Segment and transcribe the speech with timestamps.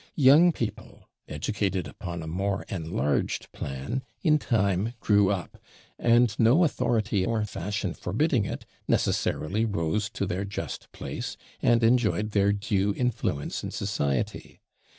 [0.17, 5.59] Young people, educated upon a more enlarged plan, in time grew up;
[5.99, 12.31] and, no authority or fashion forbidding it, necessarily rose to their just place, and enjoyed
[12.31, 14.59] their due influence in society.